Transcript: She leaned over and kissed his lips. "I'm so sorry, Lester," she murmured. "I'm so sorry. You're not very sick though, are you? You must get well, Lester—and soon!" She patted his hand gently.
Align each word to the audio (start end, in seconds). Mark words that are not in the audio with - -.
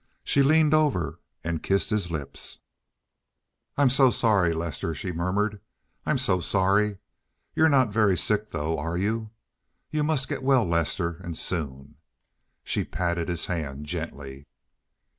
She 0.23 0.41
leaned 0.41 0.73
over 0.73 1.19
and 1.43 1.61
kissed 1.61 1.91
his 1.91 2.09
lips. 2.09 2.57
"I'm 3.77 3.91
so 3.91 4.09
sorry, 4.09 4.51
Lester," 4.51 4.95
she 4.95 5.11
murmured. 5.11 5.61
"I'm 6.07 6.17
so 6.17 6.39
sorry. 6.39 6.97
You're 7.53 7.69
not 7.69 7.93
very 7.93 8.17
sick 8.17 8.49
though, 8.49 8.79
are 8.79 8.97
you? 8.97 9.29
You 9.91 10.03
must 10.03 10.27
get 10.27 10.41
well, 10.41 10.65
Lester—and 10.65 11.37
soon!" 11.37 11.97
She 12.63 12.83
patted 12.83 13.29
his 13.29 13.45
hand 13.45 13.85
gently. 13.85 14.47